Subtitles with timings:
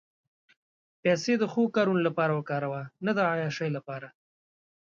[1.01, 4.07] پېسې د ښو کارونو لپاره وکاروه، نه د عیاشۍ لپاره.